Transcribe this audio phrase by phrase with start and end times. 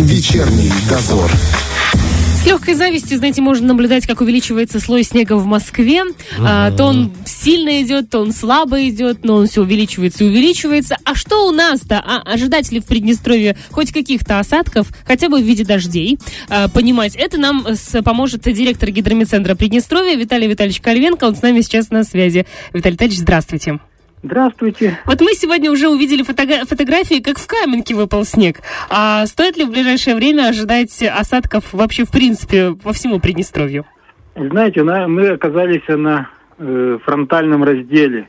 [0.00, 1.30] Вечерний дозор.
[2.42, 6.04] С легкой завистью, знаете, можно наблюдать, как увеличивается слой снега в Москве.
[6.38, 10.96] А, то он сильно идет, то он слабо идет, но он все увеличивается и увеличивается.
[11.04, 11.98] А что у нас-то?
[11.98, 16.18] А, ожидать ли в Приднестровье хоть каких-то осадков, хотя бы в виде дождей?
[16.48, 21.24] А, понимать, это нам с, поможет директор гидромедцентра Приднестровья Виталий Витальевич Кальвенко.
[21.24, 22.46] Он с нами сейчас на связи.
[22.72, 23.80] Виталий Витальевич, здравствуйте.
[24.22, 24.98] Здравствуйте.
[25.06, 28.60] Вот мы сегодня уже увидели фото- фотографии, как в Каменке выпал снег.
[28.90, 33.86] А стоит ли в ближайшее время ожидать осадков вообще, в принципе, по всему Приднестровью?
[34.36, 38.28] Знаете, на, мы оказались на э, фронтальном разделе,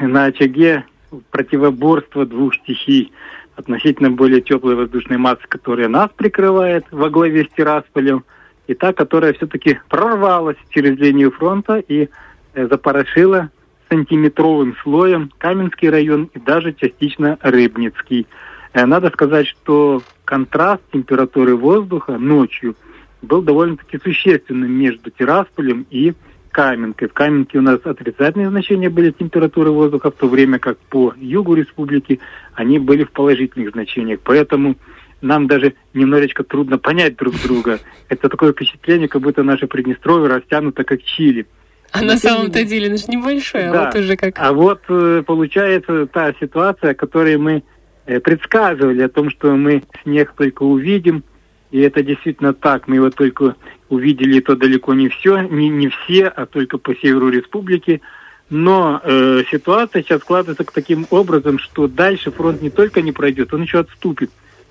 [0.00, 0.84] на очаге
[1.30, 3.12] противоборства двух стихий.
[3.56, 8.24] Относительно более теплой воздушной массы, которая нас прикрывает во главе с Тирасполем,
[8.68, 12.08] и та, которая все-таки прорвалась через линию фронта и
[12.54, 13.50] э, запорошила
[13.88, 18.26] сантиметровым слоем Каменский район и даже частично Рыбницкий.
[18.72, 22.76] Э, надо сказать, что контраст температуры воздуха ночью
[23.22, 26.14] был довольно-таки существенным между Тирасполем и
[26.50, 27.08] Каменкой.
[27.08, 31.54] В Каменке у нас отрицательные значения были температуры воздуха, в то время как по югу
[31.54, 32.20] республики
[32.54, 34.20] они были в положительных значениях.
[34.22, 34.76] Поэтому
[35.20, 37.80] нам даже немножечко трудно понять друг друга.
[38.08, 41.46] Это такое впечатление, как будто наше Приднестровье растянуто как Чили.
[41.92, 43.82] А на самом-то деле, ну небольшое, да.
[43.82, 44.34] а вот уже как.
[44.38, 47.62] А вот э, получается та ситуация, которой мы
[48.06, 51.24] э, предсказывали о том, что мы снег только увидим,
[51.70, 52.88] и это действительно так.
[52.88, 53.56] Мы его только
[53.88, 58.02] увидели, то далеко не все, не, не все, а только по северу республики.
[58.50, 63.52] Но э, ситуация сейчас складывается к таким образом, что дальше фронт не только не пройдет,
[63.52, 64.30] он еще отступит.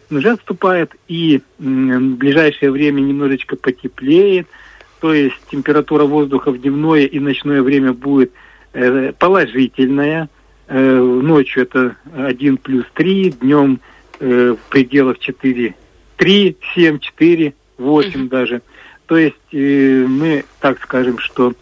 [0.09, 4.47] Он уже отступает, и э, в ближайшее время немножечко потеплеет–
[4.99, 8.31] то есть температура воздуха в дневное и ночное время будет
[8.73, 10.29] э, положительная.
[10.67, 13.79] Э, ночью это 1 плюс 3, днем
[14.19, 15.75] э, в пределах 4,
[16.17, 18.61] 3, 7, 4, 8 даже.
[19.05, 21.53] То есть э, мы, так скажем, что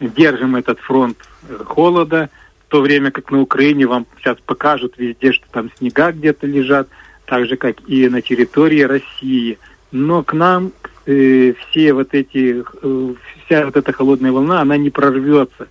[0.00, 1.16] держим этот фронт
[1.64, 2.30] холода,
[2.66, 6.88] в то время как на Украине вам сейчас покажут везде, что там снега где-то лежат,
[7.26, 9.58] так же, как и на территории России.
[9.90, 10.72] Но к нам,
[11.06, 15.68] э, все вот эти, э, вся вот эта холодная волна, она не прорвется.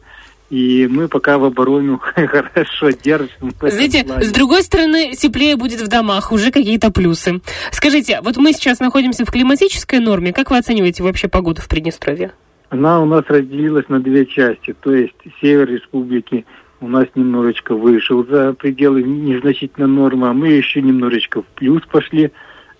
[0.50, 3.54] И мы пока в оборону хорошо держим.
[3.60, 7.42] Знаете, с другой стороны, теплее будет в домах, уже какие-то плюсы.
[7.72, 10.32] Скажите, вот мы сейчас находимся в климатической норме.
[10.32, 12.34] Как вы оцениваете вообще погоду в Приднестровье?
[12.70, 14.76] Она у нас разделилась на две части.
[14.80, 16.46] То есть север республики
[16.82, 22.32] у нас немножечко вышел за пределы незначительно нормы, а мы еще немножечко в плюс пошли.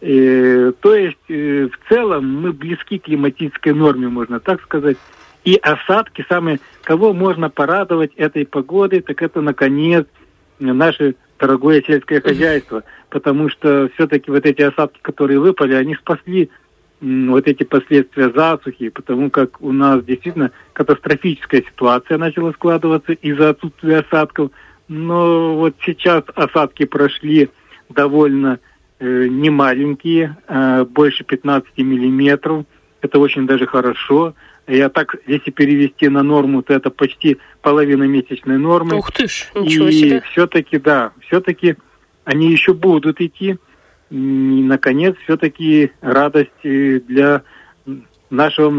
[0.06, 4.98] Э, то есть э, в целом мы близки к климатической норме, можно так сказать.
[5.46, 10.06] И осадки, самые, кого можно порадовать этой погодой, так это, наконец,
[10.60, 12.84] наше дорогое сельское хозяйство.
[13.10, 16.50] Потому что все-таки вот эти осадки, которые выпали, они спасли
[17.00, 24.00] вот эти последствия засухи, потому как у нас действительно катастрофическая ситуация начала складываться из-за отсутствия
[24.00, 24.52] осадков.
[24.90, 27.50] Но вот сейчас осадки прошли
[27.90, 28.73] довольно Э,
[29.04, 32.66] не маленькие, а больше 15 миллиметров.
[33.02, 34.34] Это очень даже хорошо.
[34.66, 38.98] Я так, если перевести на норму, то это почти половина месячной нормы.
[38.98, 40.22] Ух ты ж, ничего И себе.
[40.32, 41.76] все-таки, да, все-таки
[42.24, 43.58] они еще будут идти.
[44.10, 47.42] И, наконец, все-таки радость для
[48.30, 48.70] нашего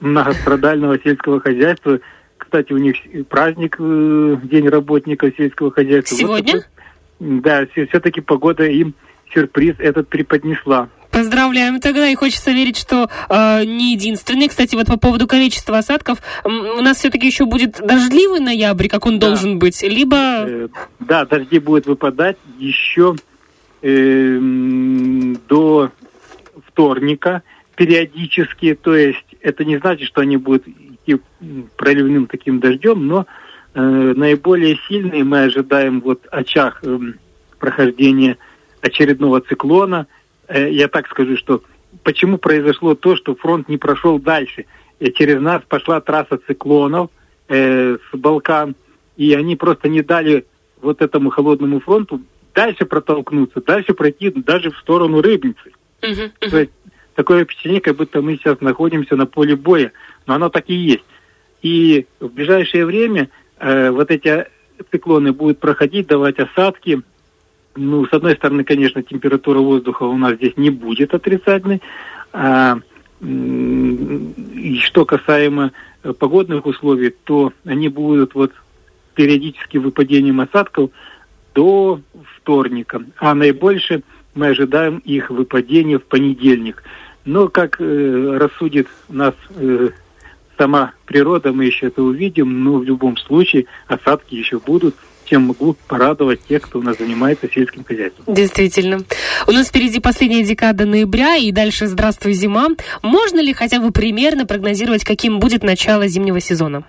[0.00, 1.98] многострадального сельского хозяйства.
[2.38, 2.96] Кстати, у них
[3.28, 6.16] праздник, э, День работников сельского хозяйства.
[6.16, 6.54] Сегодня?
[6.54, 6.64] Вот
[7.22, 8.94] да, все-таки погода им
[9.34, 10.88] сюрприз этот преподнесла.
[11.10, 14.48] Поздравляем тогда, и хочется верить, что э, не единственный.
[14.48, 19.18] Кстати, вот по поводу количества осадков, у нас все-таки еще будет дождливый ноябрь, как он
[19.18, 19.28] да.
[19.28, 20.16] должен быть, либо...
[20.16, 20.68] Э,
[21.00, 23.14] да, дожди будут выпадать еще
[23.82, 24.38] э,
[25.48, 25.90] до
[26.66, 27.42] вторника
[27.76, 31.20] периодически, то есть это не значит, что они будут идти
[31.76, 33.26] проливным таким дождем, но
[33.74, 36.98] э, наиболее сильные мы ожидаем вот очаг э,
[37.58, 38.38] прохождения
[38.82, 40.06] очередного циклона.
[40.48, 41.62] Э, я так скажу, что
[42.02, 44.66] почему произошло то, что фронт не прошел дальше.
[45.00, 47.10] И через нас пошла трасса циклонов
[47.48, 48.74] э, с Балкан,
[49.16, 50.44] и они просто не дали
[50.80, 52.20] вот этому холодному фронту
[52.54, 55.72] дальше протолкнуться, дальше пройти даже в сторону Рыбницы.
[56.02, 56.50] Uh-huh, uh-huh.
[56.50, 56.72] То есть
[57.14, 59.92] такое впечатление, как будто мы сейчас находимся на поле боя,
[60.26, 61.04] но оно так и есть.
[61.62, 64.46] И в ближайшее время э, вот эти
[64.90, 67.02] циклоны будут проходить, давать осадки,
[67.74, 71.80] ну, с одной стороны, конечно, температура воздуха у нас здесь не будет отрицательной.
[72.32, 72.78] А,
[73.20, 75.72] и что касаемо
[76.02, 78.52] э, погодных условий, то они будут вот
[79.14, 80.90] периодически выпадением осадков
[81.54, 82.00] до
[82.36, 83.04] вторника.
[83.18, 84.02] А наибольше
[84.34, 86.82] мы ожидаем их выпадения в понедельник.
[87.24, 89.90] Но как э, рассудит нас э,
[90.58, 94.96] сама природа, мы еще это увидим, но в любом случае осадки еще будут
[95.32, 98.34] чем могу порадовать тех, кто у нас занимается сельским хозяйством.
[98.34, 98.98] Действительно.
[99.46, 102.68] У нас впереди последняя декада ноября и дальше «Здравствуй, зима».
[103.02, 106.84] Можно ли хотя бы примерно прогнозировать, каким будет начало зимнего сезона?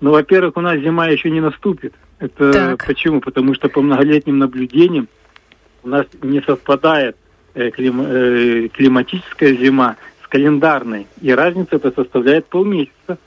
[0.00, 1.92] Ну, во-первых, у нас зима еще не наступит.
[2.20, 2.86] Это так.
[2.86, 3.20] почему?
[3.20, 5.08] Потому что по многолетним наблюдениям
[5.82, 7.16] у нас не совпадает
[7.54, 11.08] э, клим, э, климатическая зима с календарной.
[11.20, 13.18] И разница это составляет полмесяца.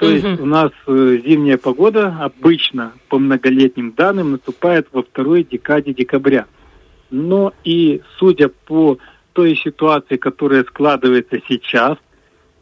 [0.00, 0.12] То угу.
[0.14, 6.46] есть у нас э, зимняя погода обычно по многолетним данным наступает во второй декаде декабря.
[7.10, 8.96] Но и судя по
[9.34, 11.98] той ситуации, которая складывается сейчас,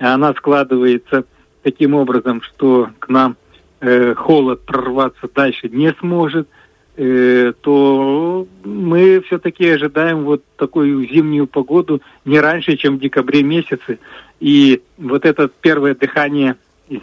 [0.01, 1.27] она складывается
[1.63, 3.37] таким образом, что к нам
[3.81, 6.49] э, холод прорваться дальше не сможет,
[6.97, 14.01] э, то мы все-таки ожидаем вот такую зимнюю погоду не раньше, чем в декабре месяце.
[14.41, 16.57] И вот это первое дыхание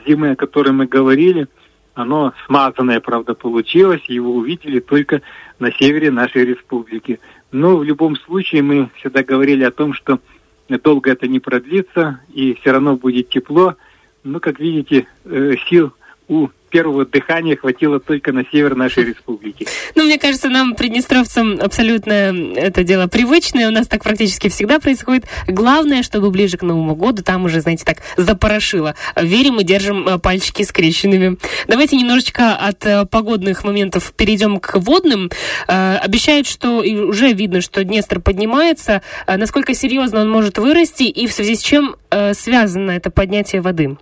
[0.06, 1.48] зимы, о которой мы говорили,
[1.94, 5.22] оно смазанное, правда, получилось, его увидели только
[5.60, 7.20] на севере нашей республики.
[7.52, 10.20] Но в любом случае мы всегда говорили о том, что
[10.68, 13.76] долго это не продлится, и все равно будет тепло.
[14.24, 15.94] Но, как видите, э, сил
[16.28, 19.66] у первого дыхания хватило только на север нашей республики.
[19.96, 22.14] Ну, мне кажется, нам, приднестровцам, абсолютно
[22.58, 23.70] это дело привычное.
[23.70, 25.26] У нас так практически всегда происходит.
[25.48, 28.96] Главное, чтобы ближе к Новому году там уже, знаете, так запорошило.
[29.16, 31.38] Верим и держим э, пальчики скрещенными.
[31.70, 35.32] Давайте немножечко от э, погодных моментов перейдем к водным.
[35.70, 39.02] Э, обещают, что и уже видно, что Днестр поднимается.
[39.28, 41.96] Насколько серьезно он может вырасти и в связи с чем
[42.34, 43.98] связано это поднятие воды?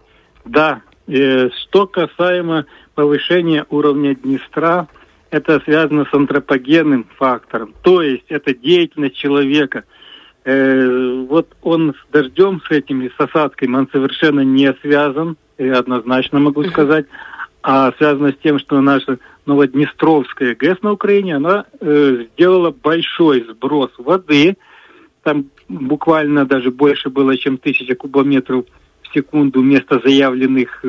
[0.45, 2.65] Да, что касаемо
[2.95, 4.87] повышения уровня Днестра,
[5.31, 9.83] это связано с антропогенным фактором, то есть это деятельность человека.
[10.45, 16.63] Э, вот он с дождем, с этими, с осадками, он совершенно не связан, однозначно могу
[16.65, 17.07] сказать,
[17.63, 23.91] а связано с тем, что наша Новоднестровская ГЭС на Украине, она э, сделала большой сброс
[23.97, 24.57] воды,
[25.23, 28.65] там буквально даже больше было, чем тысяча кубометров
[29.13, 30.83] секунду вместо заявленных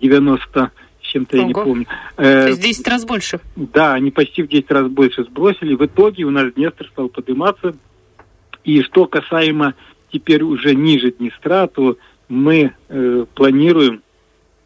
[0.00, 0.68] 90 э,
[1.02, 1.86] с чем-то, я не помню.
[2.16, 3.40] Э, То есть 10 раз больше?
[3.54, 5.74] Да, они почти в 10 раз больше сбросили.
[5.74, 7.76] В итоге у нас Днестр стал подниматься.
[8.64, 9.74] И что касаемо
[10.12, 11.96] теперь уже ниже Днестра, то
[12.28, 14.02] мы э, планируем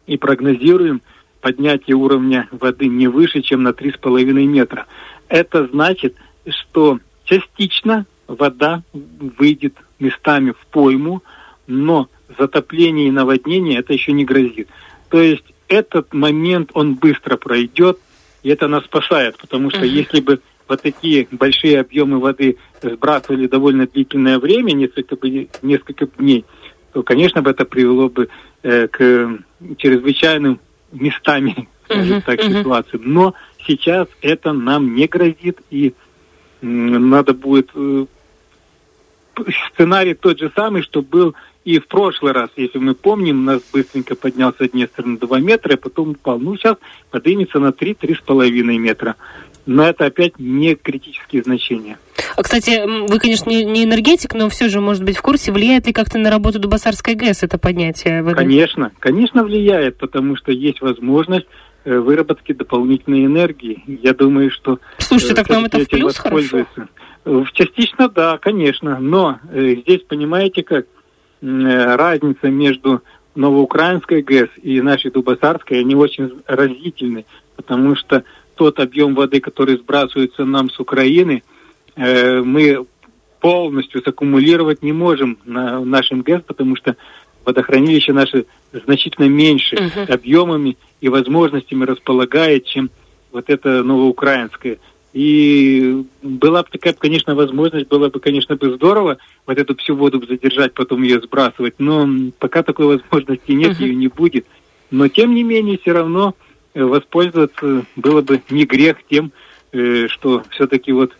[0.07, 1.01] и прогнозируем
[1.41, 4.85] поднятие уровня воды не выше, чем на 3,5 метра.
[5.27, 6.15] Это значит,
[6.47, 11.21] что частично вода выйдет местами в пойму,
[11.67, 14.67] но затопление и наводнение это еще не грозит.
[15.09, 17.99] То есть этот момент, он быстро пройдет,
[18.43, 19.87] и это нас спасает, потому что uh-huh.
[19.87, 25.17] если бы вот такие большие объемы воды сбрасывали довольно длительное время, несколько,
[25.61, 26.45] несколько дней,
[26.93, 28.29] то, конечно, бы это привело бы
[28.63, 29.39] э, к
[29.77, 30.59] чрезвычайным
[30.91, 32.21] местами, uh-huh.
[32.25, 32.59] так, uh-huh.
[32.59, 33.03] ситуациям.
[33.05, 33.33] Но
[33.65, 35.93] сейчас это нам не грозит, и
[36.61, 37.69] э, надо будет...
[37.75, 38.05] Э,
[39.73, 43.61] сценарий тот же самый, что был и в прошлый раз, если мы помним, у нас
[43.71, 46.39] быстренько поднялся Днестр на 2 метра, и потом упал.
[46.39, 46.77] Ну, сейчас
[47.11, 49.15] поднимется на 3-3,5 метра.
[49.67, 51.99] Но это опять не критические значения.
[52.35, 55.93] А, кстати, вы, конечно, не энергетик, но все же, может быть, в курсе, влияет ли
[55.93, 58.37] как-то на работу Дубасарской ГЭС это поднятие воды?
[58.37, 61.45] Конечно, конечно влияет, потому что есть возможность
[61.83, 63.83] э, выработки дополнительной энергии.
[63.85, 64.79] Я думаю, что...
[64.97, 66.65] Слушайте, так нам это в плюс хорошо?
[67.53, 71.00] Частично да, конечно, но э, здесь, понимаете как, Э,
[71.41, 73.01] разница между
[73.35, 78.23] новоукраинской ГЭС и нашей Дубасарской, они очень разительны, потому что
[78.55, 81.43] тот объем воды, который сбрасывается нам с Украины,
[81.95, 82.85] э, мы
[83.39, 86.95] полностью саккумулировать не можем на нашем ГЭС, потому что
[87.43, 90.13] водохранилище наше значительно меньше uh-huh.
[90.13, 92.91] объемами и возможностями располагает, чем
[93.31, 94.77] вот это новоукраинское.
[95.13, 100.25] И была бы такая, конечно, возможность, было бы, конечно, бы здорово вот эту всю воду
[100.25, 102.07] задержать, потом ее сбрасывать, но
[102.39, 103.83] пока такой возможности нет, uh-huh.
[103.87, 104.45] ее не будет.
[104.89, 106.35] Но, тем не менее, все равно
[106.73, 109.31] э, воспользоваться было бы не грех тем,
[109.73, 111.11] э, что все-таки вот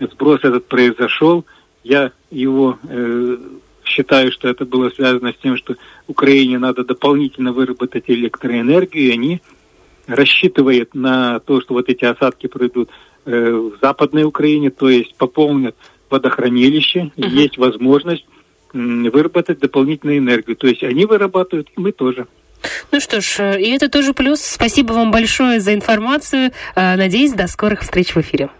[0.00, 1.44] сброс этот произошел.
[1.82, 3.36] Я его э,
[3.84, 9.42] считаю, что это было связано с тем, что Украине надо дополнительно выработать электроэнергию, и они
[10.06, 12.90] рассчитывают на то, что вот эти осадки пройдут
[13.24, 15.74] в Западной Украине, то есть пополнят
[16.10, 17.28] водохранилище, uh-huh.
[17.28, 18.26] есть возможность
[18.72, 20.56] выработать дополнительную энергию.
[20.56, 22.26] То есть они вырабатывают, и мы тоже.
[22.92, 24.40] Ну что ж, э, и это тоже плюс.
[24.40, 26.52] Спасибо вам большое за информацию.
[26.74, 28.50] Э, надеюсь, до скорых встреч в эфире.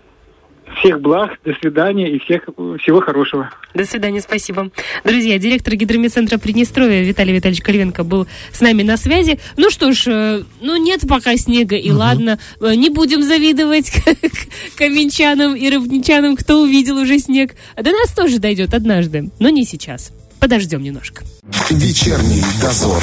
[0.74, 2.42] Всех благ, до свидания и всех,
[2.80, 3.50] всего хорошего.
[3.74, 4.70] До свидания, спасибо.
[5.04, 9.38] Друзья, директор гидромедцентра Приднестровья Виталий Витальевич Кольвенко был с нами на связи.
[9.56, 11.98] Ну что ж, э, ну нет пока снега, и угу.
[11.98, 12.38] ладно.
[12.60, 13.92] Э, не будем завидовать
[14.76, 17.54] каменчанам и ровничанам, кто увидел уже снег.
[17.76, 20.12] До нас тоже дойдет однажды, но не сейчас.
[20.40, 21.24] Подождем немножко.
[21.70, 23.02] Вечерний дозор.